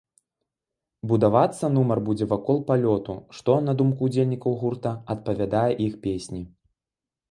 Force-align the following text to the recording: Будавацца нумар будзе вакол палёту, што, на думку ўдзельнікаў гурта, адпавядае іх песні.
Будавацца 1.11 1.65
нумар 1.75 2.01
будзе 2.09 2.25
вакол 2.33 2.59
палёту, 2.71 3.19
што, 3.39 3.51
на 3.69 3.79
думку 3.85 4.01
ўдзельнікаў 4.13 4.51
гурта, 4.67 4.99
адпавядае 5.17 5.67
іх 5.89 6.05
песні. 6.09 6.41